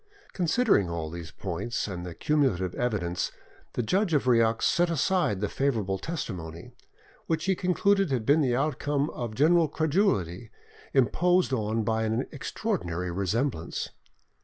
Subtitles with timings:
[0.33, 3.31] Considering all these points, and the cumulative evidence,
[3.73, 6.71] the judge of Rieux set aside the favourable testimony,
[7.27, 10.49] which he concluded had been the outcome of general credulity,
[10.91, 13.89] imposed on by an extraordinary resemblance.